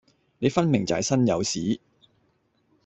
[0.39, 1.79] 你分明就係身有屎